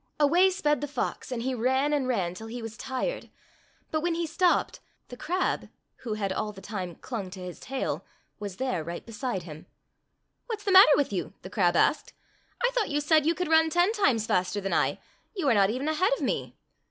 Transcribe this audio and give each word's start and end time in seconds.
Away 0.19 0.49
sped 0.49 0.81
the 0.81 0.87
fox, 0.87 1.31
and 1.31 1.43
he 1.43 1.53
ran 1.53 1.93
and 1.93 2.07
ran 2.07 2.33
208 2.33 2.33
Fairy 2.33 2.33
Tale 2.33 2.39
Foxes 2.39 2.39
till 2.39 2.47
he 2.47 2.61
was 3.13 3.21
tired. 3.21 3.29
But 3.91 4.01
when 4.01 4.15
he 4.15 4.25
stopped, 4.25 4.79
the 5.09 5.15
crab, 5.15 5.69
who 5.97 6.13
had 6.15 6.33
all 6.33 6.51
the 6.51 6.59
time 6.59 6.95
clung 6.95 7.29
to 7.29 7.39
his 7.39 7.59
tail, 7.59 8.03
was 8.39 8.55
there 8.57 8.83
right 8.83 9.05
beside 9.05 9.43
him. 9.43 9.67
"What's 10.47 10.63
the 10.63 10.71
matter 10.71 10.89
with 10.95 11.13
you?" 11.13 11.35
the 11.43 11.51
crab 11.51 11.75
asked. 11.75 12.13
"I 12.65 12.71
thought 12.71 12.89
you 12.89 12.99
said 12.99 13.27
you 13.27 13.35
could 13.35 13.47
run 13.47 13.69
ten 13.69 13.91
times 13.91 14.25
faster 14.25 14.59
than 14.59 14.73
I. 14.73 14.99
You 15.35 15.47
are 15.49 15.53
not 15.53 15.69
even 15.69 15.87
ahead 15.87 16.11
of 16.13 16.21
me." 16.21 16.55